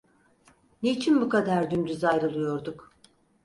Niçin 0.83 1.21
bu 1.21 1.29
kadar 1.29 1.71
dümdüz 1.71 2.03
ayrılıyorduk? 2.03 2.93